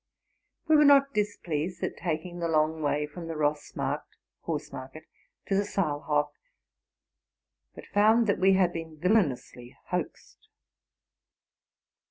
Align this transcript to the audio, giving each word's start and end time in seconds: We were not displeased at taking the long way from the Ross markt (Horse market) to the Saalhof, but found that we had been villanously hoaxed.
We 0.67 0.75
were 0.75 0.83
not 0.83 1.13
displeased 1.13 1.83
at 1.83 1.95
taking 1.95 2.39
the 2.39 2.47
long 2.47 2.81
way 2.81 3.05
from 3.05 3.27
the 3.27 3.35
Ross 3.35 3.75
markt 3.75 4.17
(Horse 4.39 4.71
market) 4.73 5.05
to 5.45 5.53
the 5.55 5.61
Saalhof, 5.63 6.31
but 7.75 7.85
found 7.85 8.25
that 8.25 8.39
we 8.39 8.53
had 8.53 8.73
been 8.73 8.97
villanously 8.99 9.77
hoaxed. 9.89 10.47